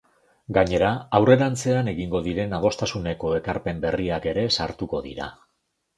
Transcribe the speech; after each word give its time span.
Gainera, 0.57 0.87
aurrerantzean 1.17 1.91
egingo 1.93 2.21
diren 2.29 2.57
adostasuneko 2.61 3.35
ekarpen 3.41 3.85
berriak 3.85 4.29
ere 4.33 4.47
sartuko 4.61 5.07
dira. 5.11 5.29